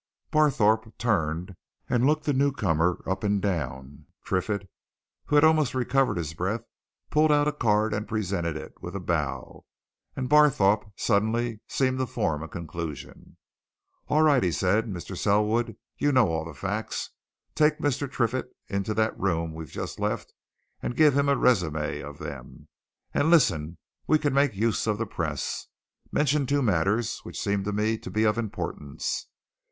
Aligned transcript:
Barthorpe 0.31 0.97
turned 0.97 1.55
and 1.87 2.07
looked 2.07 2.23
the 2.23 2.33
new 2.33 2.51
comer 2.51 3.03
up 3.05 3.23
and 3.23 3.39
down. 3.39 4.07
Triffitt, 4.25 4.67
who 5.25 5.35
had 5.35 5.43
almost 5.43 5.75
recovered 5.75 6.17
his 6.17 6.33
breath, 6.33 6.63
pulled 7.11 7.31
out 7.31 7.47
a 7.47 7.51
card 7.51 7.93
and 7.93 8.07
presented 8.07 8.57
it 8.57 8.73
with 8.81 8.95
a 8.95 8.99
bow. 8.99 9.63
And 10.15 10.27
Barthorpe 10.27 10.91
suddenly 10.95 11.61
seemed 11.67 11.99
to 11.99 12.07
form 12.07 12.41
a 12.41 12.47
conclusion. 12.47 13.37
"All 14.07 14.23
right!" 14.23 14.41
he 14.41 14.51
said. 14.51 14.87
"Mr. 14.87 15.15
Selwood, 15.15 15.77
you 15.99 16.11
know 16.11 16.29
all 16.29 16.45
the 16.45 16.55
facts. 16.55 17.11
Take 17.53 17.77
Mr. 17.77 18.11
Triffitt 18.11 18.49
into 18.69 18.95
that 18.95 19.15
room 19.19 19.53
we've 19.53 19.69
just 19.69 19.99
left, 19.99 20.33
and 20.81 20.95
give 20.97 21.15
him 21.15 21.29
a 21.29 21.35
résumé 21.35 22.01
of 22.01 22.17
them. 22.17 22.69
And 23.13 23.29
listen! 23.29 23.77
we 24.07 24.17
can 24.17 24.33
make 24.33 24.55
use 24.55 24.87
of 24.87 24.97
the 24.97 25.05
press. 25.05 25.67
Mention 26.11 26.47
two 26.47 26.63
matters, 26.63 27.19
which 27.19 27.39
seem 27.39 27.63
to 27.65 27.71
me 27.71 27.99
to 27.99 28.09
be 28.09 28.23
of 28.23 28.39
importance. 28.39 29.27